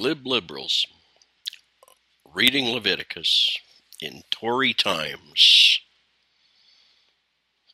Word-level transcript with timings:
glib 0.00 0.26
liberals 0.26 0.86
reading 2.32 2.70
Leviticus 2.70 3.58
in 4.00 4.22
Tory 4.30 4.72
Times 4.72 5.78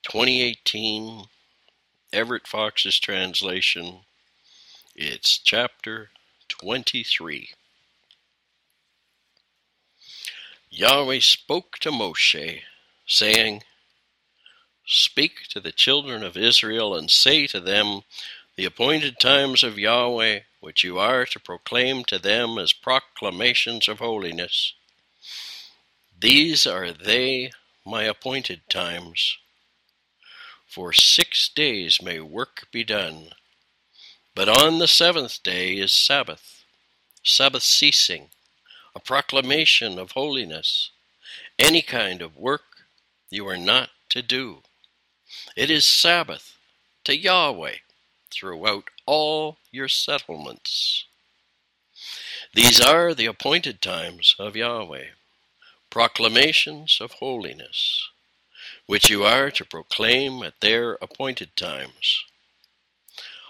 2018 0.02 1.26
Everett 2.12 2.48
Fox's 2.48 2.98
translation 2.98 4.00
it's 4.96 5.38
chapter 5.38 6.10
23 6.48 7.50
Yahweh 10.68 11.20
spoke 11.20 11.78
to 11.78 11.92
Moshe 11.92 12.62
saying 13.06 13.62
Speak 14.84 15.42
to 15.50 15.60
the 15.60 15.70
children 15.70 16.24
of 16.24 16.36
Israel 16.36 16.96
and 16.96 17.08
say 17.08 17.46
to 17.46 17.60
them 17.60 18.00
the 18.56 18.64
appointed 18.64 19.20
times 19.20 19.62
of 19.62 19.78
Yahweh 19.78 20.40
which 20.66 20.82
you 20.82 20.98
are 20.98 21.24
to 21.24 21.38
proclaim 21.38 22.02
to 22.02 22.18
them 22.18 22.58
as 22.58 22.72
proclamations 22.72 23.86
of 23.86 24.00
holiness. 24.00 24.74
These 26.18 26.66
are 26.66 26.90
they, 26.90 27.52
my 27.84 28.02
appointed 28.02 28.62
times. 28.68 29.38
For 30.66 30.92
six 30.92 31.48
days 31.48 32.02
may 32.02 32.18
work 32.18 32.66
be 32.72 32.82
done, 32.82 33.28
but 34.34 34.48
on 34.48 34.80
the 34.80 34.88
seventh 34.88 35.40
day 35.44 35.74
is 35.74 35.92
Sabbath, 35.92 36.64
Sabbath 37.22 37.62
ceasing, 37.62 38.30
a 38.92 38.98
proclamation 38.98 40.00
of 40.00 40.10
holiness. 40.10 40.90
Any 41.60 41.80
kind 41.80 42.20
of 42.20 42.36
work 42.36 42.82
you 43.30 43.46
are 43.46 43.56
not 43.56 43.90
to 44.08 44.20
do. 44.20 44.62
It 45.54 45.70
is 45.70 45.84
Sabbath 45.84 46.56
to 47.04 47.16
Yahweh 47.16 47.76
throughout 48.32 48.90
all 49.06 49.56
your 49.70 49.88
settlements. 49.88 51.04
These 52.54 52.80
are 52.80 53.14
the 53.14 53.26
appointed 53.26 53.80
times 53.80 54.34
of 54.38 54.56
Yahweh, 54.56 55.06
proclamations 55.90 56.98
of 57.00 57.12
holiness, 57.12 58.08
which 58.86 59.08
you 59.08 59.24
are 59.24 59.50
to 59.50 59.64
proclaim 59.64 60.42
at 60.42 60.60
their 60.60 60.94
appointed 61.02 61.56
times. 61.56 62.24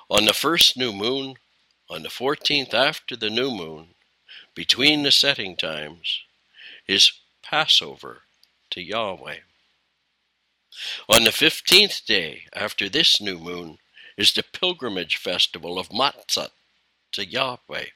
On 0.09 0.25
the 0.25 0.33
first 0.33 0.77
new 0.77 0.93
moon, 0.93 1.37
on 1.89 2.03
the 2.03 2.11
fourteenth 2.11 2.75
after 2.75 3.17
the 3.17 3.31
new 3.31 3.51
moon, 3.51 3.89
between 4.55 5.03
the 5.03 5.11
setting 5.11 5.57
times, 5.57 6.23
is 6.87 7.13
Passover 7.43 8.23
to 8.71 8.81
Yahweh. 8.81 9.39
On 11.09 11.25
the 11.25 11.33
fifteenth 11.33 12.05
day 12.07 12.45
after 12.53 12.89
this 12.89 13.21
new 13.21 13.39
moon 13.39 13.79
is 14.17 14.33
the 14.33 14.43
pilgrimage 14.43 15.17
festival 15.17 15.79
of 15.79 15.91
Matzah 15.91 16.51
to 17.13 17.25
Yahweh. 17.25 17.87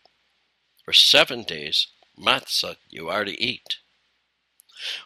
For 0.84 0.92
seven 0.92 1.42
days, 1.42 1.88
matzah 2.18 2.76
you 2.88 3.08
are 3.08 3.24
to 3.24 3.40
eat. 3.40 3.78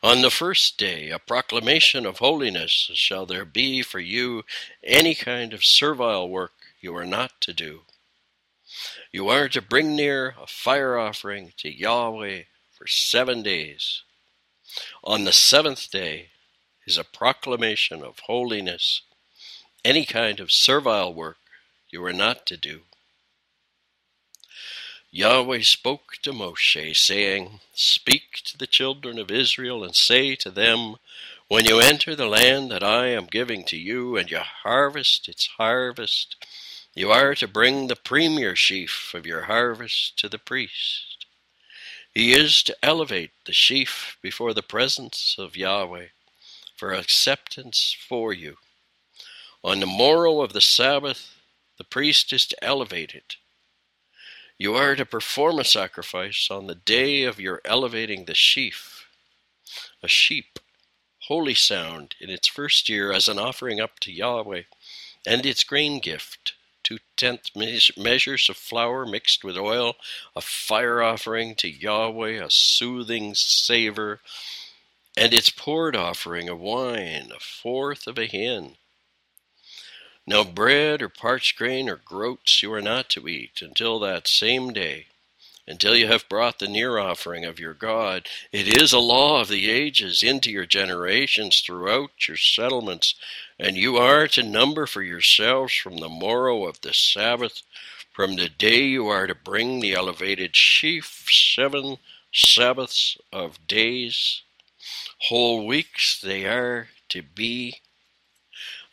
On 0.02 0.22
the 0.22 0.30
first 0.30 0.78
day, 0.78 1.10
a 1.10 1.18
proclamation 1.18 2.06
of 2.06 2.18
holiness 2.18 2.70
shall 2.94 3.26
there 3.26 3.44
be 3.44 3.82
for 3.82 3.98
you 3.98 4.44
any 4.82 5.14
kind 5.14 5.52
of 5.52 5.64
servile 5.64 6.28
work 6.28 6.52
you 6.80 6.94
are 6.96 7.06
not 7.06 7.40
to 7.40 7.52
do. 7.52 7.82
You 9.12 9.28
are 9.28 9.48
to 9.48 9.60
bring 9.60 9.96
near 9.96 10.34
a 10.40 10.46
fire 10.46 10.96
offering 10.96 11.52
to 11.58 11.76
Yahweh 11.76 12.42
for 12.72 12.86
seven 12.86 13.42
days. 13.42 14.02
On 15.02 15.24
the 15.24 15.32
seventh 15.32 15.90
day 15.90 16.30
is 16.86 16.98
a 16.98 17.04
proclamation 17.04 18.02
of 18.02 18.20
holiness 18.20 19.02
any 19.84 20.04
kind 20.04 20.40
of 20.40 20.50
servile 20.50 21.12
work 21.12 21.36
you 21.90 22.04
are 22.04 22.12
not 22.12 22.46
to 22.46 22.56
do. 22.56 22.80
Yahweh 25.10 25.62
spoke 25.62 26.16
to 26.22 26.32
Moshe, 26.32 26.96
saying, 26.96 27.60
Speak 27.72 28.40
to 28.46 28.58
the 28.58 28.66
children 28.66 29.18
of 29.18 29.30
Israel 29.30 29.84
and 29.84 29.94
say 29.94 30.34
to 30.34 30.50
them, 30.50 30.96
When 31.46 31.66
you 31.66 31.78
enter 31.78 32.16
the 32.16 32.26
land 32.26 32.70
that 32.72 32.82
I 32.82 33.06
am 33.08 33.26
giving 33.26 33.62
to 33.66 33.76
you, 33.76 34.16
and 34.16 34.28
you 34.28 34.38
harvest 34.38 35.28
its 35.28 35.46
harvest, 35.58 36.34
you 36.94 37.12
are 37.12 37.36
to 37.36 37.46
bring 37.46 37.86
the 37.86 37.94
premier 37.94 38.56
sheaf 38.56 39.14
of 39.14 39.24
your 39.24 39.42
harvest 39.42 40.18
to 40.18 40.28
the 40.28 40.38
priest. 40.38 41.26
He 42.12 42.32
is 42.32 42.62
to 42.64 42.76
elevate 42.82 43.32
the 43.44 43.52
sheaf 43.52 44.16
before 44.22 44.54
the 44.54 44.62
presence 44.62 45.36
of 45.38 45.56
Yahweh 45.56 46.08
for 46.76 46.92
acceptance 46.92 47.96
for 48.08 48.32
you. 48.32 48.56
On 49.64 49.80
the 49.80 49.86
morrow 49.86 50.42
of 50.42 50.52
the 50.52 50.60
Sabbath, 50.60 51.36
the 51.78 51.84
priest 51.84 52.34
is 52.34 52.46
to 52.48 52.62
elevate 52.62 53.14
it. 53.14 53.36
You 54.58 54.74
are 54.74 54.94
to 54.94 55.06
perform 55.06 55.58
a 55.58 55.64
sacrifice 55.64 56.48
on 56.50 56.66
the 56.66 56.74
day 56.74 57.22
of 57.22 57.40
your 57.40 57.62
elevating 57.64 58.26
the 58.26 58.34
sheaf, 58.34 59.06
a 60.02 60.06
sheep, 60.06 60.58
wholly 61.28 61.54
sound 61.54 62.14
in 62.20 62.28
its 62.28 62.46
first 62.46 62.90
year 62.90 63.10
as 63.10 63.26
an 63.26 63.38
offering 63.38 63.80
up 63.80 64.00
to 64.00 64.12
Yahweh, 64.12 64.64
and 65.26 65.46
its 65.46 65.64
grain 65.64 65.98
gift, 65.98 66.52
two 66.82 66.98
tenth 67.16 67.48
measures 67.96 68.50
of 68.50 68.58
flour 68.58 69.06
mixed 69.06 69.44
with 69.44 69.56
oil, 69.56 69.96
a 70.36 70.42
fire 70.42 71.00
offering 71.00 71.54
to 71.54 71.70
Yahweh, 71.70 72.44
a 72.44 72.50
soothing 72.50 73.34
savor, 73.34 74.20
and 75.16 75.32
its 75.32 75.48
poured 75.48 75.96
offering 75.96 76.50
of 76.50 76.60
wine, 76.60 77.32
a 77.34 77.40
fourth 77.40 78.06
of 78.06 78.18
a 78.18 78.26
hin 78.26 78.76
now 80.26 80.42
bread 80.42 81.02
or 81.02 81.08
parched 81.08 81.58
grain 81.58 81.88
or 81.88 81.96
groats 81.96 82.62
you 82.62 82.72
are 82.72 82.82
not 82.82 83.08
to 83.10 83.28
eat 83.28 83.60
until 83.60 83.98
that 83.98 84.26
same 84.26 84.72
day, 84.72 85.06
until 85.66 85.94
you 85.94 86.06
have 86.06 86.28
brought 86.28 86.58
the 86.58 86.68
near 86.68 86.98
offering 86.98 87.44
of 87.44 87.58
your 87.58 87.74
God. 87.74 88.26
It 88.52 88.80
is 88.80 88.92
a 88.92 88.98
law 88.98 89.40
of 89.40 89.48
the 89.48 89.70
ages 89.70 90.22
into 90.22 90.50
your 90.50 90.66
generations 90.66 91.60
throughout 91.60 92.26
your 92.26 92.36
settlements, 92.38 93.14
and 93.58 93.76
you 93.76 93.96
are 93.96 94.26
to 94.28 94.42
number 94.42 94.86
for 94.86 95.02
yourselves 95.02 95.74
from 95.74 95.98
the 95.98 96.08
morrow 96.08 96.66
of 96.66 96.80
the 96.80 96.94
Sabbath, 96.94 97.62
from 98.12 98.36
the 98.36 98.48
day 98.48 98.82
you 98.82 99.08
are 99.08 99.26
to 99.26 99.34
bring 99.34 99.80
the 99.80 99.92
elevated 99.92 100.56
sheaf, 100.56 101.26
seven 101.30 101.98
Sabbaths 102.32 103.18
of 103.32 103.66
days. 103.66 104.42
Whole 105.28 105.66
weeks 105.66 106.20
they 106.20 106.44
are 106.46 106.88
to 107.08 107.22
be 107.22 107.80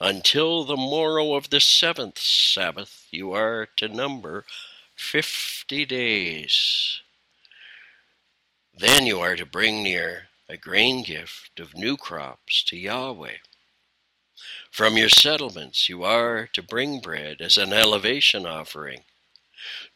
until 0.01 0.63
the 0.63 0.75
morrow 0.75 1.35
of 1.35 1.51
the 1.51 1.59
seventh 1.59 2.17
Sabbath, 2.17 3.06
you 3.12 3.34
are 3.34 3.67
to 3.78 3.88
number 3.88 4.45
fifty 4.95 5.85
days. 5.85 7.01
Then 8.75 9.06
you 9.06 9.19
are 9.19 9.35
to 9.35 9.45
bring 9.45 9.84
near 9.84 10.29
a 10.50 10.57
grain 10.57 11.03
gift 11.03 11.59
of 11.59 11.75
new 11.78 11.97
crops 11.97 12.63
to 12.63 12.75
Yahweh. 12.75 13.38
From 14.72 14.97
your 14.97 15.09
settlements 15.09 15.88
you 15.88 16.03
are 16.03 16.47
to 16.53 16.63
bring 16.63 17.00
bread 17.00 17.40
as 17.40 17.57
an 17.57 17.72
elevation 17.72 18.47
offering. 18.47 19.01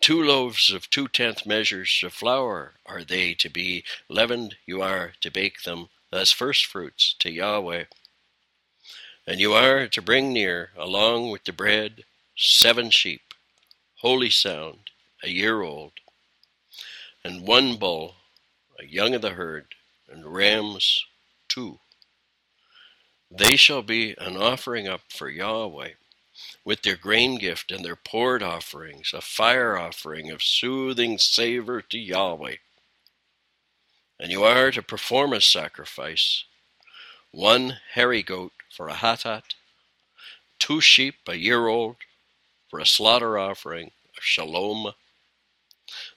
Two 0.02 0.22
loaves 0.22 0.70
of 0.70 0.90
two 0.92 1.08
tenth 1.08 1.48
measures 1.48 2.02
of 2.04 2.14
flour 2.14 2.76
are 2.86 3.04
they 3.04 3.34
to 3.34 3.50
be 3.50 3.84
leavened. 4.08 4.56
You 4.68 4.84
are 4.84 5.14
to 5.22 5.32
bake 5.32 5.64
them 5.64 5.90
as 6.14 6.32
firstfruits 6.32 7.16
to 7.20 7.32
Yahweh. 7.32 7.86
And 9.28 9.40
you 9.40 9.54
are 9.54 9.88
to 9.88 10.02
bring 10.02 10.32
near, 10.32 10.70
along 10.78 11.32
with 11.32 11.46
the 11.46 11.54
bread, 11.54 12.04
seven 12.38 12.92
sheep, 12.92 13.34
wholly 14.02 14.30
sound, 14.30 14.92
a 15.24 15.30
year 15.30 15.62
old, 15.62 15.94
and 17.24 17.48
one 17.48 17.76
bull, 17.78 18.16
a 18.80 18.86
young 18.86 19.16
of 19.16 19.24
the 19.24 19.32
herd, 19.32 19.74
and 20.08 20.26
rams 20.26 21.06
two. 21.48 21.80
They 23.32 23.56
shall 23.56 23.82
be 23.82 24.14
an 24.20 24.38
offering 24.38 24.88
up 24.88 25.02
for 25.10 25.28
Yahweh, 25.28 25.94
with 26.64 26.84
their 26.84 26.96
grain 26.96 27.38
gift 27.40 27.72
and 27.72 27.84
their 27.84 27.96
poured 27.96 28.44
offerings, 28.44 29.12
a 29.12 29.22
fire 29.22 29.76
offering 29.76 30.30
of 30.30 30.44
soothing 30.44 31.18
savor 31.18 31.82
to 31.82 31.98
Yahweh. 31.98 32.58
And 34.20 34.32
you 34.32 34.44
are 34.44 34.70
to 34.72 34.84
perform 34.84 35.34
a 35.34 35.42
sacrifice, 35.42 36.44
one 37.32 37.78
hairy 37.94 38.22
goat 38.22 38.54
for 38.76 38.90
a 38.90 38.94
hatat, 38.94 39.56
two 40.60 40.82
sheep 40.82 41.16
a 41.28 41.36
year 41.36 41.68
old 41.68 41.96
for 42.70 42.80
a 42.80 42.86
slaughter 42.86 43.38
offering, 43.38 43.92
a 44.18 44.22
shalom. 44.22 44.92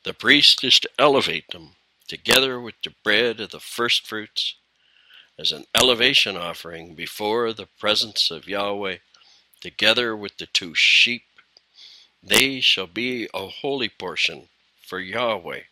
The 0.02 0.14
priest 0.14 0.64
is 0.64 0.81
to 0.81 0.90
elevate 0.99 1.49
them 1.52 1.76
together 2.08 2.60
with 2.60 2.75
the 2.82 2.94
bread 3.05 3.38
of 3.38 3.50
the 3.50 3.60
firstfruits 3.60 4.56
as 5.38 5.52
an 5.52 5.66
elevation 5.81 6.37
offering 6.37 6.94
before 6.94 7.52
the 7.52 7.69
presence 7.78 8.31
of 8.31 8.49
Yahweh, 8.49 8.96
together 9.61 10.16
with 10.16 10.37
the 10.38 10.46
two 10.46 10.75
sheep. 10.75 11.22
They 12.20 12.58
shall 12.61 12.88
be 12.88 13.28
a 13.32 13.46
holy 13.46 13.88
portion 13.88 14.49
for 14.84 14.99
Yahweh, 14.99 15.62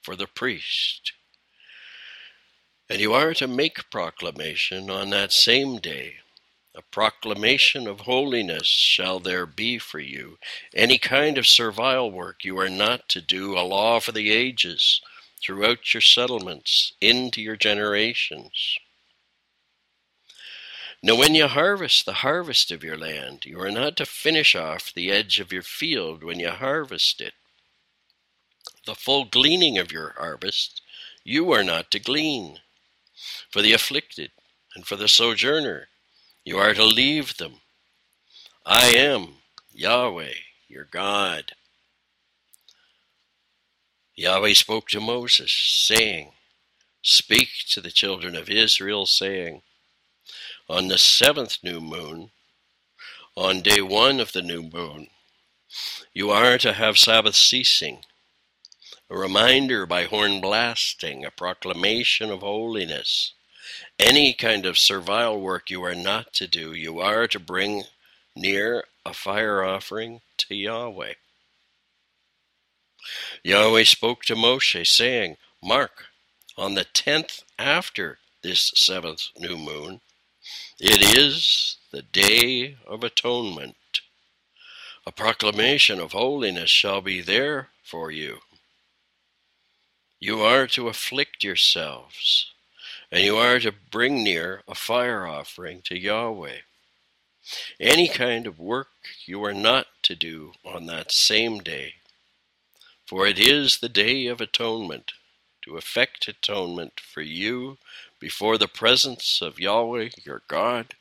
for 0.00 0.16
the 0.16 0.26
priest. 0.26 1.12
And 2.90 3.00
you 3.00 3.14
are 3.14 3.32
to 3.34 3.46
make 3.46 3.90
proclamation 3.90 4.90
on 4.90 5.10
that 5.10 5.30
same 5.30 5.78
day 5.78 6.16
A 6.74 6.80
proclamation 6.80 7.86
of 7.86 8.00
holiness 8.00 8.66
shall 8.66 9.20
there 9.20 9.44
be 9.44 9.78
for 9.78 9.98
you. 9.98 10.38
Any 10.74 10.96
kind 10.96 11.36
of 11.36 11.46
servile 11.46 12.10
work 12.10 12.44
you 12.44 12.58
are 12.58 12.70
not 12.70 13.10
to 13.10 13.20
do, 13.20 13.58
a 13.58 13.60
law 13.60 14.00
for 14.00 14.12
the 14.12 14.30
ages, 14.30 15.02
throughout 15.42 15.92
your 15.92 16.00
settlements, 16.00 16.94
into 17.00 17.42
your 17.42 17.56
generations. 17.56 18.78
Now, 21.02 21.16
when 21.16 21.34
you 21.34 21.48
harvest 21.48 22.06
the 22.06 22.22
harvest 22.24 22.70
of 22.70 22.82
your 22.82 22.96
land, 22.96 23.44
you 23.44 23.60
are 23.60 23.72
not 23.72 23.96
to 23.96 24.06
finish 24.06 24.54
off 24.54 24.94
the 24.94 25.10
edge 25.10 25.40
of 25.40 25.52
your 25.52 25.62
field 25.62 26.22
when 26.22 26.40
you 26.40 26.50
harvest 26.50 27.20
it. 27.20 27.34
The 28.86 28.94
full 28.94 29.26
gleaning 29.26 29.76
of 29.76 29.92
your 29.92 30.14
harvest 30.16 30.80
you 31.24 31.52
are 31.52 31.64
not 31.64 31.90
to 31.90 31.98
glean. 31.98 32.60
For 33.50 33.60
the 33.60 33.72
afflicted 33.72 34.30
and 34.74 34.86
for 34.86 34.96
the 34.96 35.08
sojourner 35.08 35.88
you 36.44 36.58
are 36.58 36.74
to 36.74 36.84
leave 36.84 37.36
them. 37.36 37.54
I 38.64 38.88
am 38.88 39.34
Yahweh, 39.72 40.34
your 40.68 40.84
God. 40.84 41.52
Yahweh 44.14 44.52
spoke 44.52 44.88
to 44.88 45.00
Moses, 45.00 45.52
saying, 45.52 46.32
Speak 47.02 47.48
to 47.70 47.80
the 47.80 47.90
children 47.90 48.36
of 48.36 48.48
Israel, 48.48 49.06
saying, 49.06 49.62
on 50.68 50.88
the 50.88 50.98
seventh 50.98 51.58
new 51.62 51.80
moon, 51.80 52.30
on 53.36 53.60
day 53.60 53.82
one 53.82 54.20
of 54.20 54.32
the 54.32 54.42
new 54.42 54.62
moon, 54.62 55.08
you 56.14 56.30
are 56.30 56.58
to 56.58 56.72
have 56.72 56.98
Sabbath 56.98 57.34
ceasing, 57.34 58.04
a 59.10 59.16
reminder 59.16 59.86
by 59.86 60.04
horn 60.04 60.40
blasting, 60.40 61.24
a 61.24 61.30
proclamation 61.30 62.30
of 62.30 62.40
holiness. 62.40 63.32
Any 63.98 64.32
kind 64.32 64.66
of 64.66 64.78
servile 64.78 65.40
work 65.40 65.70
you 65.70 65.82
are 65.84 65.94
not 65.94 66.32
to 66.34 66.46
do. 66.46 66.72
You 66.72 67.00
are 67.00 67.26
to 67.28 67.38
bring 67.38 67.84
near 68.34 68.84
a 69.04 69.14
fire 69.14 69.62
offering 69.62 70.20
to 70.38 70.54
Yahweh. 70.54 71.14
Yahweh 73.42 73.84
spoke 73.84 74.24
to 74.24 74.34
Moshe, 74.34 74.86
saying, 74.86 75.36
Mark, 75.62 76.06
on 76.56 76.74
the 76.74 76.84
tenth 76.84 77.42
after 77.58 78.18
this 78.42 78.72
seventh 78.74 79.28
new 79.38 79.56
moon, 79.56 80.00
it 80.78 81.16
is 81.16 81.78
the 81.92 82.02
Day 82.02 82.76
of 82.86 83.04
Atonement. 83.04 83.76
A 85.06 85.12
proclamation 85.12 85.98
of 85.98 86.12
holiness 86.12 86.70
shall 86.70 87.00
be 87.00 87.20
there 87.20 87.70
for 87.82 88.10
you. 88.10 88.38
You 90.20 90.40
are 90.42 90.68
to 90.68 90.88
afflict 90.88 91.42
yourselves, 91.42 92.51
and 93.12 93.22
you 93.22 93.36
are 93.36 93.60
to 93.60 93.74
bring 93.90 94.24
near 94.24 94.62
a 94.66 94.74
fire 94.74 95.26
offering 95.26 95.82
to 95.82 95.98
Yahweh. 95.98 96.60
Any 97.78 98.08
kind 98.08 98.46
of 98.46 98.58
work 98.58 98.88
you 99.26 99.44
are 99.44 99.52
not 99.52 99.86
to 100.04 100.16
do 100.16 100.52
on 100.64 100.86
that 100.86 101.12
same 101.12 101.58
day, 101.58 101.96
for 103.06 103.26
it 103.26 103.38
is 103.38 103.78
the 103.78 103.90
Day 103.90 104.26
of 104.28 104.40
Atonement, 104.40 105.12
to 105.62 105.76
effect 105.76 106.26
atonement 106.26 107.00
for 107.00 107.20
you 107.20 107.76
before 108.18 108.56
the 108.56 108.66
presence 108.66 109.40
of 109.42 109.60
Yahweh 109.60 110.08
your 110.24 110.40
God? 110.48 110.94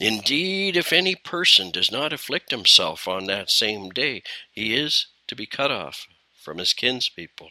Indeed, 0.00 0.76
if 0.76 0.92
any 0.92 1.14
person 1.14 1.70
does 1.70 1.92
not 1.92 2.12
afflict 2.12 2.50
himself 2.50 3.06
on 3.06 3.26
that 3.26 3.48
same 3.48 3.90
day, 3.90 4.24
he 4.50 4.74
is 4.74 5.06
to 5.28 5.36
be 5.36 5.46
cut 5.46 5.70
off 5.70 6.08
from 6.34 6.58
his 6.58 6.72
kinspeople. 6.72 7.50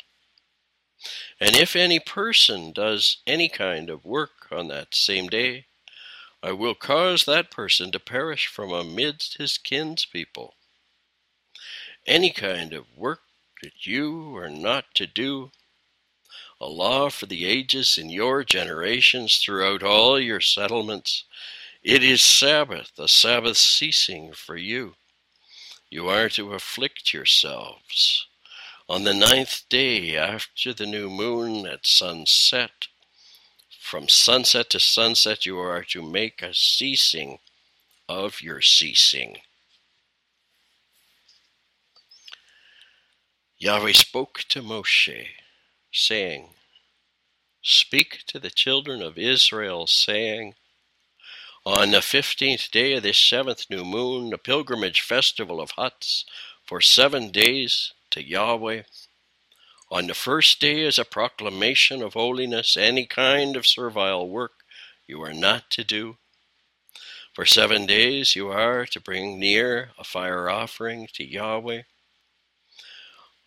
And 1.39 1.55
if 1.55 1.75
any 1.75 1.99
person 1.99 2.71
does 2.71 3.17
any 3.25 3.49
kind 3.49 3.89
of 3.89 4.05
work 4.05 4.47
on 4.51 4.67
that 4.67 4.95
same 4.95 5.27
day, 5.27 5.65
I 6.41 6.53
will 6.53 6.75
cause 6.75 7.25
that 7.25 7.51
person 7.51 7.91
to 7.91 7.99
perish 7.99 8.47
from 8.47 8.71
amidst 8.71 9.37
his 9.37 9.57
kinspeople. 9.57 10.55
Any 12.07 12.31
kind 12.31 12.73
of 12.73 12.85
work 12.95 13.21
that 13.61 13.85
you 13.85 14.35
are 14.37 14.49
not 14.49 14.85
to 14.95 15.05
do, 15.05 15.51
a 16.61 16.67
law 16.67 17.09
for 17.09 17.25
the 17.25 17.45
ages 17.45 17.97
in 17.97 18.09
your 18.09 18.43
generations 18.43 19.37
throughout 19.37 19.83
all 19.83 20.19
your 20.19 20.41
settlements. 20.41 21.25
It 21.83 22.03
is 22.03 22.21
Sabbath, 22.21 22.91
a 22.97 23.07
Sabbath 23.07 23.57
ceasing 23.57 24.33
for 24.33 24.55
you. 24.55 24.95
You 25.89 26.07
are 26.07 26.29
to 26.29 26.53
afflict 26.53 27.13
yourselves. 27.13 28.28
On 28.89 29.03
the 29.03 29.13
ninth 29.13 29.69
day 29.69 30.17
after 30.17 30.73
the 30.73 30.87
new 30.87 31.11
moon 31.11 31.67
at 31.67 31.85
sunset, 31.85 32.87
from 33.79 34.09
sunset 34.09 34.71
to 34.71 34.79
sunset, 34.79 35.45
you 35.45 35.59
are 35.59 35.83
to 35.83 36.01
make 36.01 36.41
a 36.41 36.55
ceasing 36.55 37.37
of 38.07 38.41
your 38.41 38.61
ceasing. 38.61 39.37
Yahweh 43.59 43.91
spoke 43.93 44.45
to 44.49 44.63
Moshe 44.63 45.27
saying, 45.91 46.49
Speak 47.61 48.23
to 48.25 48.39
the 48.39 48.49
children 48.49 49.03
of 49.03 49.19
Israel, 49.19 49.85
saying, 49.85 50.55
On 51.63 51.91
the 51.91 52.01
fifteenth 52.01 52.71
day 52.71 52.93
of 52.93 53.03
this 53.03 53.19
seventh 53.19 53.69
new 53.69 53.85
moon, 53.85 54.33
a 54.33 54.39
pilgrimage 54.39 55.01
festival 55.01 55.61
of 55.61 55.71
huts 55.71 56.25
for 56.65 56.81
seven 56.81 57.29
days 57.29 57.93
to 58.11 58.23
Yahweh. 58.25 58.83
On 59.91 60.07
the 60.07 60.13
first 60.13 60.59
day 60.59 60.81
is 60.81 60.99
a 60.99 61.05
proclamation 61.05 62.01
of 62.01 62.13
holiness, 62.13 62.77
any 62.77 63.05
kind 63.05 63.55
of 63.55 63.65
servile 63.65 64.29
work 64.29 64.63
you 65.07 65.21
are 65.23 65.33
not 65.33 65.69
to 65.71 65.83
do. 65.83 66.17
For 67.33 67.45
seven 67.45 67.85
days 67.85 68.35
you 68.35 68.49
are 68.49 68.85
to 68.85 68.99
bring 68.99 69.39
near 69.39 69.91
a 69.97 70.03
fire 70.03 70.49
offering 70.49 71.07
to 71.13 71.23
Yahweh. 71.23 71.83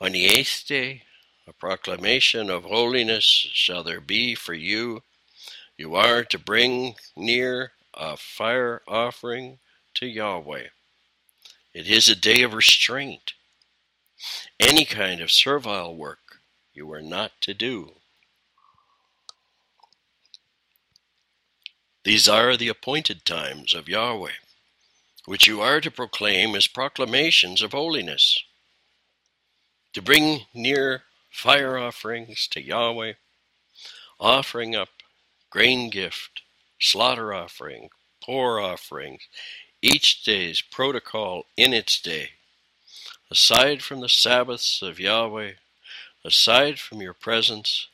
On 0.01 0.13
the 0.13 0.27
eighth 0.27 0.65
day, 0.67 1.03
a 1.47 1.53
proclamation 1.53 2.51
of 2.51 2.65
holiness 2.65 3.25
shall 3.25 3.85
there 3.85 4.01
be 4.01 4.35
for 4.35 4.55
you. 4.55 5.03
You 5.77 5.95
are 5.95 6.25
to 6.25 6.39
bring 6.39 6.97
near 7.17 7.73
a 7.95 8.17
fire 8.17 8.83
offering 8.89 9.59
to 9.95 10.07
Yahweh. 10.07 10.69
It 11.75 11.87
is 11.87 12.09
a 12.09 12.17
day 12.17 12.43
of 12.43 12.55
restraint. 12.55 13.35
Any 14.61 14.85
kind 14.85 15.21
of 15.21 15.31
servile 15.31 15.97
work 15.97 16.41
you 16.73 16.91
are 16.93 17.03
not 17.03 17.33
to 17.43 17.55
do. 17.55 17.93
These 22.05 22.29
are 22.29 22.57
the 22.57 22.69
appointed 22.69 23.25
times 23.25 23.75
of 23.75 23.89
Yahweh, 23.89 24.33
which 25.25 25.47
you 25.47 25.61
are 25.61 25.81
to 25.81 25.91
proclaim 25.91 26.55
as 26.57 26.67
proclamations 26.67 27.63
of 27.63 27.73
holiness, 27.73 28.43
to 29.93 30.03
bring 30.03 30.47
near 30.53 31.05
fire 31.31 31.79
offerings 31.79 32.49
to 32.49 32.61
Yahweh, 32.61 33.15
offering 34.19 34.75
up 34.75 34.89
grain 35.51 35.91
gift, 35.91 36.43
slaughter 36.81 37.33
offering, 37.33 37.91
pour 38.23 38.59
offerings, 38.59 39.23
each 39.81 40.25
day's 40.25 40.61
protocol 40.61 41.47
in 41.57 41.73
its 41.73 42.01
day. 42.01 42.31
Aside 43.33 43.83
from 43.83 44.01
the 44.01 44.11
Sabbaths 44.11 44.83
of 44.83 45.01
Yahweh, 45.01 45.53
aside 46.23 46.79
from 46.79 47.01
your 47.01 47.15
presents, 47.15 47.89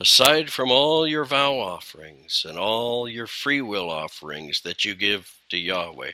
aside 0.00 0.50
from 0.50 0.72
all 0.72 1.06
your 1.06 1.24
vow 1.24 1.60
offerings 1.60 2.44
and 2.44 2.58
all 2.58 3.08
your 3.08 3.28
free 3.28 3.62
will 3.62 3.88
offerings 3.88 4.62
that 4.62 4.84
you 4.84 4.96
give 4.96 5.32
to 5.50 5.58
Yahweh. 5.58 6.10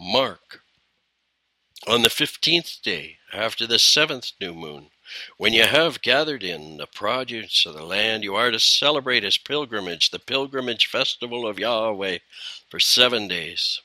Mark, 0.00 0.60
on 1.84 2.02
the 2.02 2.10
fifteenth 2.10 2.78
day 2.80 3.16
after 3.32 3.66
the 3.66 3.80
seventh 3.80 4.30
new 4.40 4.54
moon, 4.54 4.90
when 5.36 5.52
you 5.52 5.64
have 5.64 6.02
gathered 6.02 6.44
in 6.44 6.76
the 6.76 6.86
produce 6.86 7.66
of 7.66 7.74
the 7.74 7.82
land, 7.82 8.22
you 8.22 8.36
are 8.36 8.52
to 8.52 8.60
celebrate 8.60 9.24
as 9.24 9.36
pilgrimage, 9.36 10.10
the 10.10 10.20
pilgrimage 10.20 10.86
festival 10.86 11.44
of 11.44 11.58
Yahweh, 11.58 12.18
for 12.68 12.78
seven 12.78 13.26
days. 13.26 13.80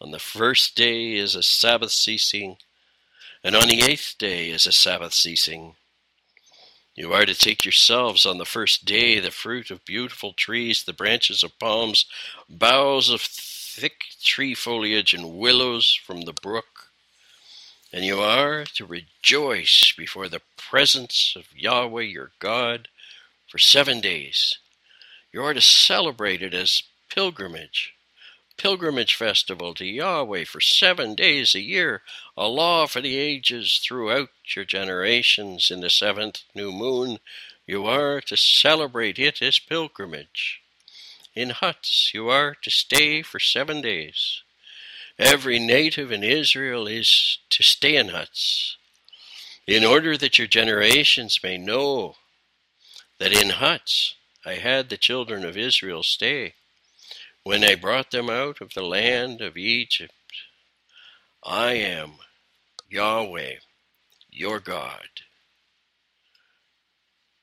On 0.00 0.10
the 0.10 0.18
first 0.18 0.76
day 0.76 1.14
is 1.14 1.34
a 1.34 1.42
Sabbath 1.42 1.92
ceasing, 1.92 2.56
and 3.44 3.54
on 3.54 3.68
the 3.68 3.82
eighth 3.82 4.16
day 4.18 4.50
is 4.50 4.66
a 4.66 4.72
Sabbath 4.72 5.12
ceasing. 5.12 5.76
You 6.94 7.12
are 7.12 7.26
to 7.26 7.34
take 7.34 7.64
yourselves 7.64 8.26
on 8.26 8.38
the 8.38 8.44
first 8.44 8.84
day 8.84 9.20
the 9.20 9.30
fruit 9.30 9.70
of 9.70 9.84
beautiful 9.84 10.32
trees, 10.32 10.84
the 10.84 10.92
branches 10.92 11.42
of 11.42 11.58
palms, 11.58 12.06
boughs 12.48 13.10
of 13.10 13.20
thick 13.20 14.00
tree 14.22 14.54
foliage, 14.54 15.14
and 15.14 15.38
willows 15.38 15.98
from 16.04 16.22
the 16.22 16.32
brook 16.32 16.90
and 17.92 18.04
you 18.04 18.20
are 18.20 18.64
to 18.64 18.86
rejoice 18.86 19.92
before 19.96 20.28
the 20.28 20.42
presence 20.56 21.34
of 21.36 21.46
Yahweh 21.54 22.02
your 22.02 22.30
God 22.38 22.88
for 23.48 23.58
seven 23.58 24.00
days. 24.00 24.58
You 25.32 25.42
are 25.42 25.54
to 25.54 25.60
celebrate 25.60 26.42
it 26.42 26.54
as 26.54 26.84
pilgrimage, 27.12 27.94
pilgrimage 28.60 29.14
festival 29.14 29.72
to 29.72 29.86
Yahweh 29.86 30.44
for 30.44 30.60
seven 30.60 31.14
days 31.14 31.54
a 31.54 31.60
year, 31.60 32.02
a 32.36 32.46
law 32.46 32.86
for 32.86 33.00
the 33.00 33.16
ages 33.16 33.80
throughout 33.82 34.28
your 34.54 34.66
generations. 34.66 35.70
In 35.70 35.80
the 35.80 35.88
seventh 35.88 36.42
new 36.54 36.70
moon, 36.70 37.20
you 37.66 37.86
are 37.86 38.20
to 38.20 38.36
celebrate 38.36 39.18
it 39.18 39.40
as 39.40 39.58
pilgrimage. 39.58 40.60
In 41.34 41.50
huts 41.50 42.10
you 42.12 42.28
are 42.28 42.54
to 42.60 42.70
stay 42.70 43.22
for 43.22 43.40
seven 43.40 43.80
days. 43.80 44.42
Every 45.18 45.58
native 45.58 46.12
in 46.12 46.22
Israel 46.22 46.86
is 46.86 47.38
to 47.48 47.62
stay 47.62 47.96
in 47.96 48.08
huts, 48.08 48.76
in 49.66 49.84
order 49.84 50.18
that 50.18 50.38
your 50.38 50.48
generations 50.48 51.40
may 51.42 51.56
know 51.56 52.16
that 53.18 53.32
in 53.32 53.50
huts 53.50 54.16
I 54.44 54.54
had 54.54 54.90
the 54.90 54.98
children 54.98 55.46
of 55.46 55.56
Israel 55.56 56.02
stay 56.02 56.54
when 57.42 57.64
I 57.64 57.74
brought 57.74 58.10
them 58.10 58.28
out 58.28 58.60
of 58.60 58.74
the 58.74 58.82
land 58.82 59.40
of 59.40 59.56
Egypt. 59.56 60.12
I 61.42 61.72
am 61.72 62.12
Yahweh, 62.90 63.54
your 64.30 64.60
God. 64.60 65.08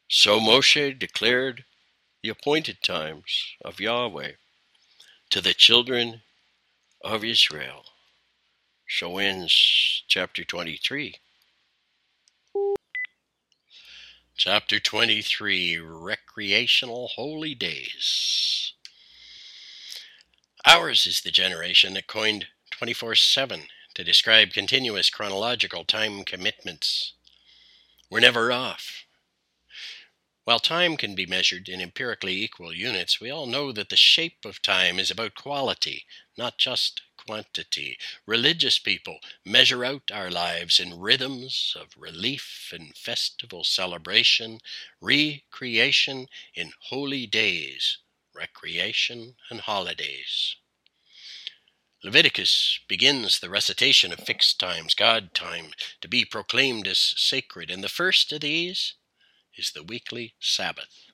So 0.08 0.40
Moshe 0.40 0.98
declared 0.98 1.66
the 2.22 2.30
appointed 2.30 2.84
times 2.84 3.56
of 3.66 3.80
Yahweh 3.80 4.34
to 5.32 5.42
the 5.42 5.54
children 5.54 6.22
of 7.04 7.24
Israel. 7.24 7.86
So 8.88 9.18
ends 9.18 10.04
chapter 10.08 10.44
23. 10.44 11.16
Chapter 14.36 14.80
23 14.80 15.80
Recreational 15.80 17.08
Holy 17.16 17.56
Days. 17.56 18.74
Ours 20.70 21.08
is 21.08 21.22
the 21.22 21.32
generation 21.32 21.94
that 21.94 22.08
coined 22.08 22.48
24 22.72 23.16
7 23.16 23.70
to 23.94 24.04
describe 24.04 24.52
continuous 24.52 25.10
chronological 25.10 25.86
time 25.86 26.26
commitments. 26.26 27.14
We're 28.10 28.20
never 28.20 28.52
off. 28.52 29.06
While 30.44 30.60
time 30.60 30.98
can 30.98 31.16
be 31.16 31.26
measured 31.26 31.70
in 31.70 31.80
empirically 31.80 32.44
equal 32.44 32.74
units, 32.74 33.22
we 33.22 33.32
all 33.32 33.46
know 33.46 33.72
that 33.72 33.88
the 33.88 33.96
shape 33.96 34.44
of 34.44 34.62
time 34.62 35.00
is 35.00 35.10
about 35.10 35.36
quality, 35.36 36.06
not 36.38 36.58
just 36.58 37.02
quantity. 37.16 37.98
Religious 38.26 38.78
people 38.78 39.20
measure 39.46 39.86
out 39.86 40.12
our 40.12 40.30
lives 40.30 40.82
in 40.82 41.00
rhythms 41.00 41.78
of 41.80 41.96
relief 41.98 42.74
and 42.74 42.94
festival 42.98 43.64
celebration, 43.64 44.60
recreation 45.00 46.28
in 46.54 46.74
holy 46.90 47.26
days, 47.26 48.00
recreation 48.38 49.36
and 49.50 49.62
holidays. 49.62 50.56
Leviticus 52.04 52.80
begins 52.88 53.40
the 53.40 53.50
recitation 53.50 54.14
of 54.14 54.20
fixed 54.20 54.60
times, 54.60 54.94
God 54.94 55.34
time, 55.34 55.72
to 56.00 56.08
be 56.08 56.24
proclaimed 56.24 56.88
as 56.88 57.00
sacred, 57.18 57.72
and 57.72 57.84
the 57.84 57.90
first 57.90 58.32
of 58.32 58.42
these 58.42 58.94
is 59.58 59.72
the 59.72 59.84
weekly 59.84 60.36
Sabbath. 60.40 61.10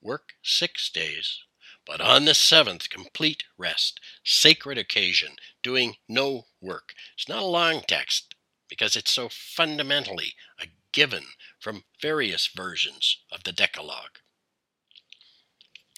Work 0.00 0.34
six 0.42 0.88
days, 0.90 1.40
but 1.84 2.00
on 2.00 2.24
the 2.24 2.34
seventh, 2.34 2.88
complete 2.88 3.44
rest, 3.58 4.00
sacred 4.24 4.78
occasion, 4.78 5.32
doing 5.62 5.96
no 6.08 6.46
work. 6.60 6.94
It's 7.16 7.28
not 7.28 7.42
a 7.42 7.46
long 7.46 7.82
text 7.86 8.34
because 8.68 8.94
it's 8.94 9.10
so 9.10 9.28
fundamentally 9.28 10.34
a 10.60 10.66
given 10.92 11.24
from 11.58 11.84
various 12.00 12.46
versions 12.46 13.18
of 13.32 13.42
the 13.42 13.52
Decalogue. 13.52 14.20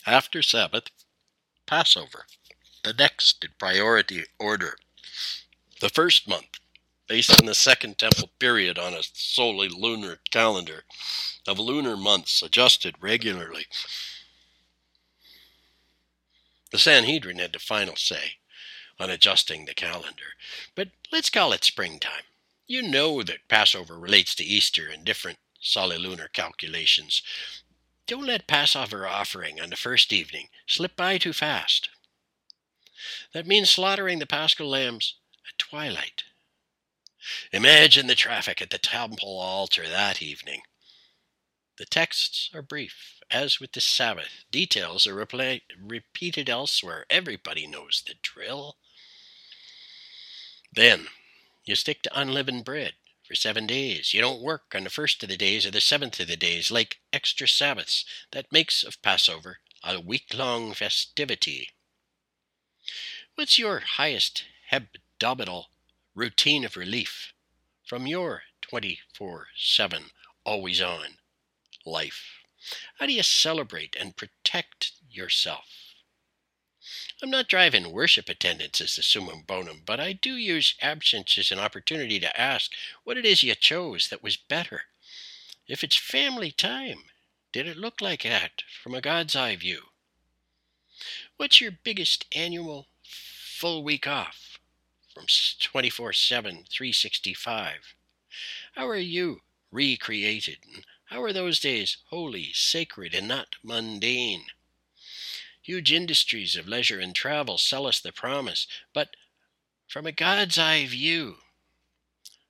After 0.06 0.42
Sabbath, 0.42 0.84
Passover, 1.66 2.26
the 2.82 2.92
next 2.92 3.44
in 3.44 3.50
priority 3.58 4.24
order. 4.38 4.76
The 5.80 5.88
first 5.88 6.28
month, 6.28 6.58
based 7.06 7.38
on 7.40 7.46
the 7.46 7.54
Second 7.54 7.98
Temple 7.98 8.30
period 8.38 8.78
on 8.78 8.94
a 8.94 9.02
solely 9.02 9.68
lunar 9.68 10.18
calendar, 10.30 10.84
of 11.46 11.58
lunar 11.58 11.96
months 11.96 12.42
adjusted 12.42 12.96
regularly 13.00 13.66
the 16.72 16.78
Sanhedrin 16.78 17.38
had 17.38 17.52
the 17.52 17.58
final 17.58 17.96
say 17.96 18.38
on 18.98 19.10
adjusting 19.10 19.66
the 19.66 19.74
calendar, 19.74 20.34
but 20.74 20.88
let's 21.12 21.28
call 21.30 21.52
it 21.52 21.64
springtime. 21.64 22.24
You 22.66 22.82
know 22.82 23.22
that 23.22 23.46
Passover 23.48 23.98
relates 23.98 24.34
to 24.36 24.44
Easter 24.44 24.88
in 24.88 25.04
different 25.04 25.38
solilunar 25.62 26.32
calculations. 26.32 27.22
Don't 28.06 28.26
let 28.26 28.46
Passover 28.46 29.06
offering 29.06 29.60
on 29.60 29.70
the 29.70 29.76
first 29.76 30.12
evening 30.12 30.48
slip 30.66 30.96
by 30.96 31.18
too 31.18 31.32
fast. 31.32 31.88
That 33.32 33.46
means 33.46 33.70
slaughtering 33.70 34.18
the 34.18 34.26
paschal 34.26 34.68
lambs 34.68 35.16
at 35.48 35.58
twilight. 35.58 36.24
Imagine 37.52 38.08
the 38.08 38.14
traffic 38.14 38.60
at 38.60 38.70
the 38.70 38.78
temple 38.78 39.38
altar 39.38 39.88
that 39.88 40.20
evening. 40.20 40.62
The 41.78 41.86
texts 41.86 42.50
are 42.52 42.62
brief, 42.62 43.20
as 43.30 43.60
with 43.60 43.72
the 43.72 43.80
Sabbath. 43.80 44.44
Details 44.50 45.06
are 45.06 45.14
repeated 45.14 46.48
elsewhere. 46.48 47.06
Everybody 47.08 47.66
knows 47.66 48.02
the 48.06 48.14
drill. 48.20 48.76
Then 50.72 51.06
you 51.64 51.76
stick 51.76 52.02
to 52.02 52.20
unleavened 52.20 52.64
bread 52.64 52.94
for 53.32 53.36
seven 53.36 53.66
days. 53.66 54.12
You 54.12 54.20
don't 54.20 54.42
work 54.42 54.74
on 54.74 54.84
the 54.84 54.90
first 54.90 55.22
of 55.22 55.30
the 55.30 55.38
days 55.38 55.64
or 55.64 55.70
the 55.70 55.80
seventh 55.80 56.20
of 56.20 56.28
the 56.28 56.36
days, 56.36 56.70
like 56.70 57.00
extra 57.14 57.48
Sabbaths. 57.48 58.04
That 58.32 58.52
makes 58.52 58.84
of 58.84 59.00
Passover 59.00 59.60
a 59.82 59.98
week 59.98 60.34
long 60.34 60.74
festivity. 60.74 61.70
What's 63.34 63.58
your 63.58 63.80
highest 63.80 64.44
hebdomadal 64.70 65.64
routine 66.14 66.62
of 66.66 66.76
relief 66.76 67.32
from 67.86 68.06
your 68.06 68.42
24 68.60 69.46
7 69.56 70.10
always 70.44 70.82
on 70.82 71.16
life? 71.86 72.42
How 72.98 73.06
do 73.06 73.14
you 73.14 73.22
celebrate 73.22 73.96
and 73.98 74.14
protect 74.14 74.92
yourself? 75.10 75.81
I'm 77.22 77.30
not 77.30 77.48
driving 77.48 77.92
worship 77.92 78.28
attendance 78.28 78.80
as 78.80 78.96
the 78.96 79.02
summum 79.02 79.42
bonum, 79.46 79.82
but 79.86 80.00
I 80.00 80.12
do 80.12 80.34
use 80.34 80.74
absence 80.82 81.38
as 81.38 81.52
an 81.52 81.60
opportunity 81.60 82.18
to 82.18 82.40
ask 82.40 82.72
what 83.04 83.16
it 83.16 83.24
is 83.24 83.42
you 83.42 83.54
chose 83.54 84.08
that 84.08 84.22
was 84.22 84.36
better. 84.36 84.82
If 85.68 85.84
it's 85.84 85.96
family 85.96 86.50
time, 86.50 87.04
did 87.52 87.68
it 87.68 87.76
look 87.76 88.00
like 88.00 88.24
that 88.24 88.62
from 88.82 88.94
a 88.94 89.00
God's 89.00 89.36
eye 89.36 89.54
view? 89.54 89.82
What's 91.36 91.60
your 91.60 91.70
biggest 91.70 92.26
annual 92.34 92.88
full 93.04 93.84
week 93.84 94.06
off 94.08 94.58
from 95.14 95.26
24 95.60 96.12
7, 96.12 96.64
365? 96.68 97.94
How 98.74 98.88
are 98.88 98.96
you 98.96 99.42
recreated 99.70 100.58
how 101.12 101.22
are 101.24 101.32
those 101.34 101.60
days 101.60 101.98
holy, 102.06 102.54
sacred, 102.54 103.14
and 103.14 103.28
not 103.28 103.56
mundane? 103.62 104.46
Huge 105.62 105.92
industries 105.92 106.56
of 106.56 106.66
leisure 106.66 106.98
and 106.98 107.14
travel 107.14 107.56
sell 107.56 107.86
us 107.86 108.00
the 108.00 108.12
promise, 108.12 108.66
but 108.92 109.16
from 109.86 110.06
a 110.06 110.12
God's 110.12 110.58
eye 110.58 110.86
view, 110.86 111.36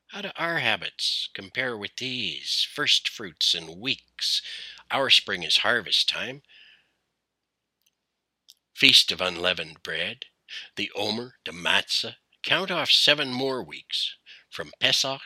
how 0.09 0.23
do 0.23 0.31
our 0.37 0.59
habits 0.59 1.29
compare 1.35 1.77
with 1.77 1.97
these 1.97 2.67
first 2.71 3.09
fruits 3.09 3.55
and 3.55 3.81
weeks? 3.81 4.43
Our 4.91 5.11
spring 5.11 5.43
is 5.43 5.59
harvest 5.59 6.09
time. 6.09 6.43
Feast 8.75 9.13
of 9.13 9.21
unleavened 9.21 9.83
bread, 9.83 10.27
the 10.77 10.91
Omer, 10.95 11.37
the 11.45 11.53
Matzah. 11.53 12.17
Count 12.43 12.71
off 12.71 12.91
seven 12.91 13.33
more 13.33 13.63
weeks 13.63 14.17
from 14.51 14.73
Pesach 14.81 15.23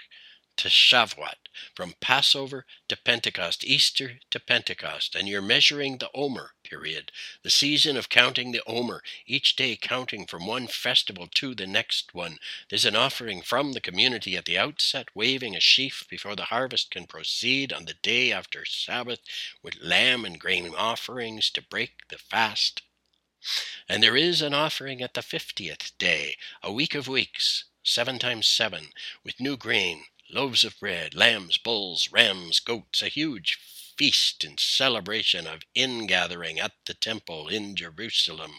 to 0.56 0.68
Shavuot, 0.68 1.48
from 1.74 1.94
Passover 2.00 2.66
to 2.88 2.96
Pentecost, 2.96 3.64
Easter 3.64 4.20
to 4.30 4.40
Pentecost, 4.40 5.14
and 5.14 5.28
you're 5.28 5.42
measuring 5.42 5.98
the 5.98 6.10
Omer 6.14 6.52
period, 6.64 7.12
the 7.42 7.50
season 7.50 7.96
of 7.96 8.08
counting 8.08 8.52
the 8.52 8.62
Omer, 8.66 9.02
each 9.26 9.56
day 9.56 9.76
counting 9.80 10.26
from 10.26 10.46
one 10.46 10.66
festival 10.66 11.28
to 11.34 11.54
the 11.54 11.66
next 11.66 12.14
one. 12.14 12.38
There's 12.68 12.84
an 12.84 12.96
offering 12.96 13.42
from 13.42 13.72
the 13.72 13.80
community 13.80 14.36
at 14.36 14.44
the 14.44 14.58
outset, 14.58 15.08
waving 15.14 15.54
a 15.54 15.60
sheaf 15.60 16.04
before 16.08 16.36
the 16.36 16.44
harvest 16.44 16.90
can 16.90 17.06
proceed 17.06 17.72
on 17.72 17.84
the 17.84 17.94
day 17.94 18.32
after 18.32 18.64
Sabbath 18.64 19.20
with 19.62 19.82
lamb 19.82 20.24
and 20.24 20.38
grain 20.38 20.72
offerings 20.76 21.50
to 21.50 21.62
break 21.62 22.08
the 22.08 22.18
fast. 22.18 22.82
And 23.88 24.02
there 24.02 24.16
is 24.16 24.42
an 24.42 24.54
offering 24.54 25.02
at 25.02 25.14
the 25.14 25.22
fiftieth 25.22 25.92
day, 25.98 26.36
a 26.62 26.72
week 26.72 26.94
of 26.96 27.06
weeks, 27.06 27.64
seven 27.84 28.18
times 28.18 28.48
seven, 28.48 28.86
with 29.22 29.38
new 29.38 29.56
grain, 29.56 30.02
loaves 30.30 30.64
of 30.64 30.78
bread, 30.78 31.14
lambs, 31.14 31.58
bulls, 31.58 32.08
rams, 32.12 32.60
goats, 32.60 33.02
a 33.02 33.08
huge 33.08 33.58
feast 33.96 34.44
in 34.44 34.58
celebration 34.58 35.46
of 35.46 35.62
ingathering 35.74 36.60
at 36.60 36.72
the 36.86 36.94
temple 36.94 37.48
in 37.48 37.74
Jerusalem. 37.74 38.52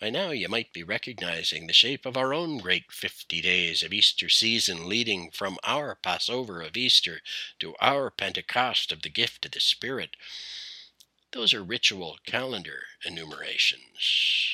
By 0.00 0.10
now 0.10 0.30
you 0.30 0.48
might 0.48 0.72
be 0.72 0.82
recognizing 0.82 1.66
the 1.66 1.72
shape 1.72 2.04
of 2.04 2.16
our 2.16 2.34
own 2.34 2.58
great 2.58 2.90
fifty 2.90 3.40
days 3.40 3.82
of 3.82 3.92
Easter 3.92 4.28
season, 4.28 4.88
leading 4.88 5.30
from 5.30 5.58
our 5.64 5.94
Passover 5.94 6.62
of 6.62 6.76
Easter 6.76 7.20
to 7.60 7.74
our 7.80 8.10
Pentecost 8.10 8.90
of 8.90 9.02
the 9.02 9.10
gift 9.10 9.46
of 9.46 9.52
the 9.52 9.60
Spirit. 9.60 10.16
Those 11.32 11.54
are 11.54 11.62
ritual 11.62 12.18
calendar 12.26 12.82
enumerations. 13.04 14.50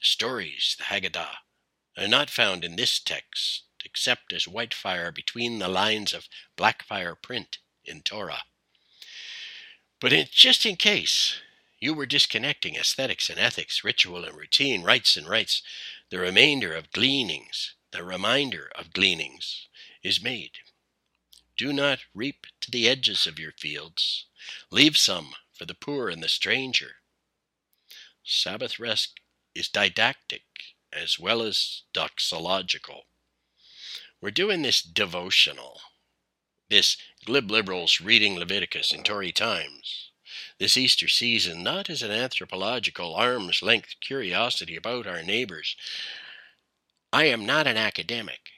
The 0.00 0.04
stories, 0.04 0.76
the 0.78 0.84
Haggadah, 0.84 1.36
are 1.96 2.08
not 2.08 2.30
found 2.30 2.64
in 2.64 2.76
this 2.76 2.98
text 2.98 3.64
except 3.88 4.32
as 4.32 4.46
white 4.46 4.74
fire 4.74 5.10
between 5.10 5.58
the 5.58 5.68
lines 5.68 6.12
of 6.12 6.28
black 6.56 6.82
fire 6.82 7.14
print 7.14 7.58
in 7.84 8.02
Torah. 8.02 8.42
But 10.00 10.12
just 10.30 10.66
in 10.66 10.76
case 10.76 11.40
you 11.80 11.94
were 11.94 12.06
disconnecting 12.06 12.76
aesthetics 12.76 13.30
and 13.30 13.38
ethics, 13.38 13.84
ritual 13.84 14.24
and 14.24 14.36
routine, 14.36 14.82
rites 14.82 15.16
and 15.16 15.28
rights. 15.28 15.62
The 16.10 16.18
remainder 16.18 16.74
of 16.74 16.92
gleanings, 16.92 17.74
the 17.92 18.02
reminder 18.02 18.70
of 18.74 18.92
gleanings, 18.92 19.68
is 20.02 20.22
made. 20.22 20.52
Do 21.56 21.72
not 21.72 22.00
reap 22.14 22.46
to 22.60 22.70
the 22.70 22.88
edges 22.88 23.26
of 23.26 23.38
your 23.38 23.52
fields. 23.52 24.26
Leave 24.70 24.96
some 24.96 25.34
for 25.52 25.66
the 25.66 25.74
poor 25.74 26.08
and 26.08 26.22
the 26.22 26.28
stranger. 26.28 26.96
Sabbath 28.24 28.78
rest 28.78 29.20
is 29.54 29.68
didactic 29.68 30.42
as 30.92 31.18
well 31.18 31.42
as 31.42 31.82
doxological. 31.94 33.02
We're 34.20 34.30
doing 34.30 34.62
this 34.62 34.82
devotional, 34.82 35.80
this 36.68 36.96
glib 37.24 37.52
liberals 37.52 38.00
reading 38.00 38.36
Leviticus 38.36 38.92
in 38.92 39.04
Tory 39.04 39.30
times, 39.30 40.10
this 40.58 40.76
Easter 40.76 41.06
season 41.06 41.62
not 41.62 41.88
as 41.88 42.02
an 42.02 42.10
anthropological 42.10 43.14
arm's 43.14 43.62
length 43.62 43.94
curiosity 44.00 44.74
about 44.74 45.06
our 45.06 45.22
neighbors. 45.22 45.76
I 47.12 47.26
am 47.26 47.46
not 47.46 47.68
an 47.68 47.76
academic, 47.76 48.50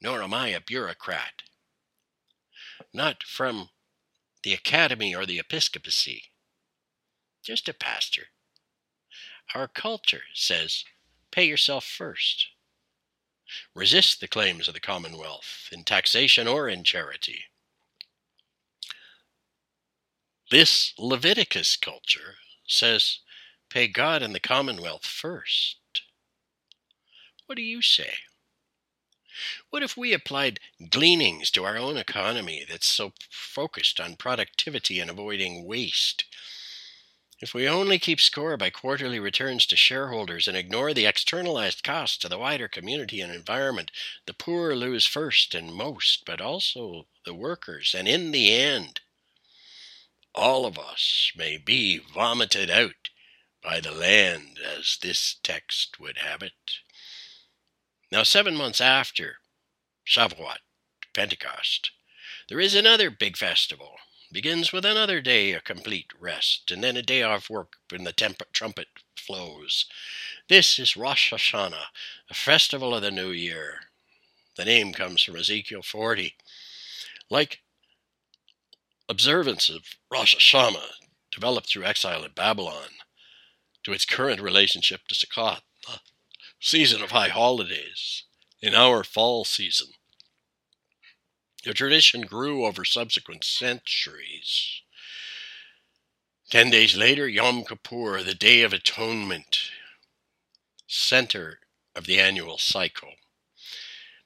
nor 0.00 0.22
am 0.24 0.34
I 0.34 0.48
a 0.48 0.60
bureaucrat, 0.60 1.42
not 2.92 3.22
from 3.22 3.70
the 4.42 4.54
academy 4.54 5.14
or 5.14 5.24
the 5.24 5.38
episcopacy, 5.38 6.24
just 7.44 7.68
a 7.68 7.74
pastor. 7.74 8.24
Our 9.54 9.68
culture 9.68 10.22
says 10.34 10.84
pay 11.30 11.44
yourself 11.44 11.84
first. 11.84 12.48
Resist 13.74 14.20
the 14.20 14.28
claims 14.28 14.68
of 14.68 14.74
the 14.74 14.80
Commonwealth 14.80 15.68
in 15.72 15.84
taxation 15.84 16.46
or 16.46 16.68
in 16.68 16.84
charity. 16.84 17.44
This 20.50 20.94
Leviticus 20.98 21.76
culture 21.76 22.36
says 22.66 23.20
pay 23.68 23.86
God 23.86 24.22
and 24.22 24.34
the 24.34 24.40
Commonwealth 24.40 25.04
first. 25.04 25.76
What 27.46 27.56
do 27.56 27.62
you 27.62 27.82
say? 27.82 28.14
What 29.70 29.82
if 29.82 29.96
we 29.96 30.12
applied 30.12 30.58
gleanings 30.90 31.50
to 31.52 31.64
our 31.64 31.76
own 31.76 31.96
economy 31.96 32.64
that's 32.68 32.86
so 32.86 33.12
focused 33.30 34.00
on 34.00 34.16
productivity 34.16 35.00
and 35.00 35.10
avoiding 35.10 35.64
waste? 35.64 36.24
If 37.40 37.54
we 37.54 37.68
only 37.68 38.00
keep 38.00 38.20
score 38.20 38.56
by 38.56 38.70
quarterly 38.70 39.20
returns 39.20 39.64
to 39.66 39.76
shareholders 39.76 40.48
and 40.48 40.56
ignore 40.56 40.92
the 40.92 41.06
externalized 41.06 41.84
costs 41.84 42.18
to 42.18 42.28
the 42.28 42.38
wider 42.38 42.66
community 42.66 43.20
and 43.20 43.32
environment, 43.32 43.92
the 44.26 44.34
poor 44.34 44.74
lose 44.74 45.06
first 45.06 45.54
and 45.54 45.72
most, 45.72 46.24
but 46.24 46.40
also 46.40 47.06
the 47.24 47.34
workers, 47.34 47.94
and 47.96 48.08
in 48.08 48.32
the 48.32 48.52
end, 48.52 49.00
all 50.34 50.66
of 50.66 50.78
us 50.78 51.30
may 51.36 51.56
be 51.56 51.98
vomited 51.98 52.70
out 52.70 53.10
by 53.62 53.78
the 53.80 53.92
land, 53.92 54.58
as 54.58 54.98
this 55.00 55.36
text 55.42 56.00
would 56.00 56.18
have 56.18 56.42
it. 56.42 56.78
Now, 58.10 58.24
seven 58.24 58.56
months 58.56 58.80
after 58.80 59.38
Shavuot, 60.04 60.58
Pentecost, 61.14 61.92
there 62.48 62.60
is 62.60 62.74
another 62.74 63.10
big 63.10 63.36
festival. 63.36 63.98
Begins 64.30 64.72
with 64.72 64.84
another 64.84 65.22
day 65.22 65.52
of 65.52 65.64
complete 65.64 66.12
rest, 66.20 66.70
and 66.70 66.84
then 66.84 66.98
a 66.98 67.02
day 67.02 67.22
off 67.22 67.48
work 67.48 67.76
when 67.88 68.04
the 68.04 68.12
temp- 68.12 68.52
trumpet 68.52 68.88
flows. 69.16 69.86
This 70.48 70.78
is 70.78 70.98
Rosh 70.98 71.32
Hashanah, 71.32 71.86
the 72.28 72.34
festival 72.34 72.94
of 72.94 73.00
the 73.00 73.10
new 73.10 73.30
year. 73.30 73.80
The 74.56 74.66
name 74.66 74.92
comes 74.92 75.22
from 75.22 75.36
Ezekiel 75.36 75.80
40. 75.82 76.34
Like 77.30 77.60
observance 79.08 79.70
of 79.70 79.96
Rosh 80.10 80.36
Hashanah 80.36 80.92
developed 81.30 81.70
through 81.70 81.84
exile 81.84 82.22
in 82.22 82.32
Babylon 82.32 82.90
to 83.84 83.92
its 83.92 84.04
current 84.04 84.42
relationship 84.42 85.08
to 85.08 85.14
Sukkot, 85.14 85.60
the 85.86 86.00
season 86.60 87.02
of 87.02 87.12
high 87.12 87.28
holidays, 87.28 88.24
in 88.60 88.74
our 88.74 89.04
fall 89.04 89.46
season. 89.46 89.88
The 91.68 91.74
tradition 91.74 92.22
grew 92.22 92.64
over 92.64 92.82
subsequent 92.82 93.44
centuries. 93.44 94.80
Ten 96.48 96.70
days 96.70 96.96
later, 96.96 97.28
Yom 97.28 97.62
Kippur, 97.62 98.22
the 98.22 98.34
Day 98.34 98.62
of 98.62 98.72
Atonement, 98.72 99.70
center 100.86 101.60
of 101.94 102.06
the 102.06 102.18
annual 102.18 102.56
cycle. 102.56 103.12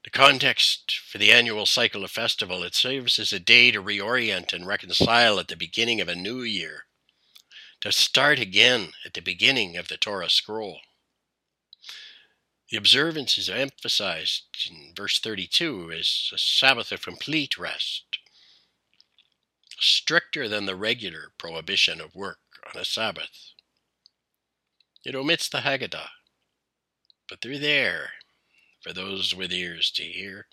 The 0.05 0.11
context 0.11 1.01
for 1.05 1.19
the 1.19 1.33
annual 1.33 1.67
cycle 1.67 2.05
of 2.05 2.13
festival, 2.13 2.63
it 2.63 2.77
serves 2.77 3.19
as 3.19 3.33
a 3.33 3.41
day 3.41 3.73
to 3.73 3.83
reorient 3.83 4.53
and 4.53 4.65
reconcile 4.65 5.41
at 5.41 5.49
the 5.49 5.57
beginning 5.57 6.01
of 6.01 6.07
a 6.07 6.15
new 6.15 6.43
year, 6.43 6.85
to 7.81 7.91
start 7.91 8.39
again 8.39 8.93
at 9.05 9.15
the 9.15 9.21
beginning 9.21 9.77
of 9.77 9.89
the 9.89 9.97
Torah 9.97 10.31
scroll. 10.31 10.79
The 12.73 12.79
observance 12.79 13.37
is 13.37 13.51
emphasized 13.51 14.45
in 14.71 14.95
verse 14.97 15.19
32 15.19 15.93
as 15.93 16.31
a 16.33 16.39
Sabbath 16.39 16.91
of 16.91 17.03
complete 17.03 17.59
rest, 17.59 18.05
stricter 19.79 20.49
than 20.49 20.65
the 20.65 20.75
regular 20.75 21.35
prohibition 21.37 22.01
of 22.01 22.15
work 22.15 22.39
on 22.67 22.81
a 22.81 22.87
Sabbath. 22.87 23.53
It 25.05 25.15
omits 25.15 25.51
the 25.51 25.59
Haggadah, 25.59 26.09
but 27.29 27.43
they're 27.43 27.59
there 27.59 28.13
for 28.81 28.95
those 28.95 29.35
with 29.35 29.53
ears 29.53 29.91
to 29.91 30.05
hear. 30.05 30.47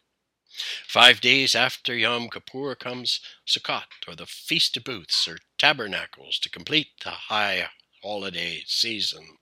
Five 0.86 1.22
days 1.22 1.56
after 1.56 1.96
Yom 1.96 2.30
Kippur 2.30 2.76
comes 2.76 3.22
Sukkot, 3.48 4.10
or 4.10 4.16
the 4.18 4.26
Feast 4.26 4.76
of 4.76 4.84
Booths, 4.84 5.26
or 5.26 5.38
Tabernacles, 5.58 6.38
to 6.40 6.50
complete 6.50 6.90
the 7.02 7.12
high 7.12 7.70
holiday 8.04 8.64
season. 8.68 9.38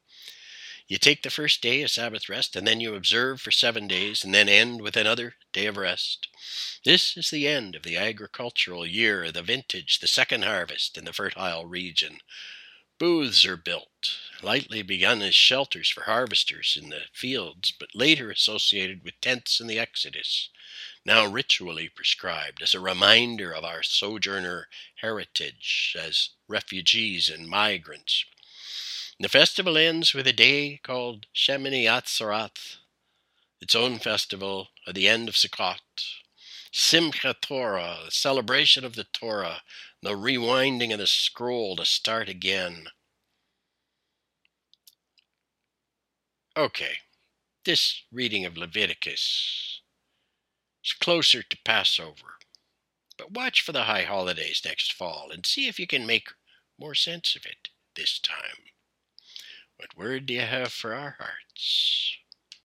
You 0.87 0.97
take 0.97 1.21
the 1.21 1.29
first 1.29 1.61
day 1.61 1.81
a 1.81 1.89
Sabbath 1.89 2.29
rest, 2.29 2.55
and 2.55 2.65
then 2.65 2.79
you 2.79 2.95
observe 2.95 3.41
for 3.41 3.51
seven 3.51 3.89
days, 3.89 4.23
and 4.23 4.33
then 4.33 4.47
end 4.47 4.81
with 4.81 4.95
another 4.95 5.35
day 5.51 5.65
of 5.65 5.75
rest. 5.75 6.29
This 6.85 7.17
is 7.17 7.29
the 7.29 7.45
end 7.45 7.75
of 7.75 7.83
the 7.83 7.97
agricultural 7.97 8.85
year, 8.85 9.29
the 9.29 9.43
vintage, 9.43 9.99
the 9.99 10.07
second 10.07 10.45
harvest 10.45 10.97
in 10.97 11.03
the 11.03 11.11
fertile 11.11 11.65
region. 11.65 12.19
Booths 12.99 13.45
are 13.45 13.57
built, 13.57 14.17
lightly 14.41 14.81
begun 14.81 15.21
as 15.21 15.35
shelters 15.35 15.89
for 15.89 16.03
harvesters 16.03 16.77
in 16.81 16.87
the 16.87 17.03
fields, 17.11 17.71
but 17.77 17.93
later 17.93 18.31
associated 18.31 19.03
with 19.03 19.19
tents 19.19 19.59
in 19.59 19.67
the 19.67 19.77
Exodus, 19.77 20.49
now 21.03 21.25
ritually 21.25 21.89
prescribed 21.89 22.61
as 22.63 22.73
a 22.73 22.79
reminder 22.79 23.51
of 23.51 23.65
our 23.65 23.83
sojourner 23.83 24.69
heritage 24.95 25.97
as 25.99 26.29
refugees 26.47 27.29
and 27.29 27.49
migrants. 27.49 28.23
The 29.19 29.29
festival 29.29 29.77
ends 29.77 30.13
with 30.13 30.27
a 30.27 30.33
day 30.33 30.79
called 30.83 31.25
Shemini 31.33 31.85
Atzeret, 31.85 32.77
its 33.59 33.73
own 33.73 33.97
festival 33.97 34.67
at 34.85 34.93
the 34.93 35.07
end 35.07 35.27
of 35.27 35.33
Sukkot. 35.35 35.79
Simchat 36.71 37.41
Torah, 37.41 38.01
the 38.05 38.11
celebration 38.11 38.85
of 38.85 38.93
the 38.93 39.05
Torah, 39.05 39.63
the 40.03 40.11
rewinding 40.11 40.93
of 40.93 40.99
the 40.99 41.07
scroll 41.07 41.75
to 41.77 41.85
start 41.85 42.29
again. 42.29 42.89
Okay, 46.55 46.97
this 47.65 48.03
reading 48.11 48.45
of 48.45 48.55
Leviticus 48.55 49.81
is 50.85 50.93
closer 50.93 51.41
to 51.41 51.57
Passover, 51.65 52.37
but 53.17 53.31
watch 53.31 53.61
for 53.61 53.71
the 53.71 53.85
high 53.85 54.03
holidays 54.03 54.61
next 54.63 54.93
fall 54.93 55.31
and 55.31 55.43
see 55.43 55.67
if 55.67 55.79
you 55.79 55.87
can 55.87 56.05
make 56.05 56.29
more 56.77 56.93
sense 56.93 57.35
of 57.35 57.47
it 57.47 57.69
this 57.95 58.19
time. 58.19 58.67
What 59.77 59.97
word 59.97 60.25
do 60.27 60.35
you 60.35 60.41
have 60.41 60.71
for 60.71 60.93
our 60.93 61.15
hearts? 61.17 62.17